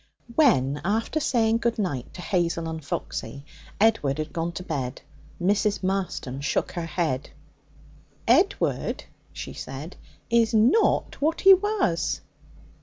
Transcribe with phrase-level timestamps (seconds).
[0.33, 3.45] When, after saying good night to Hazel and Foxy,
[3.79, 5.03] Edward had gone to bed,
[5.39, 5.83] Mrs.
[5.83, 7.29] Marston shook her head.
[8.27, 9.97] 'Edward,' she said,
[10.31, 12.21] 'is not what he was.'